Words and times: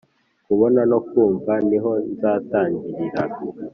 kubona 0.47 0.81
no 0.91 0.99
kumva 1.09 1.51
niho 1.69 1.91
nzatangirira 2.13 3.21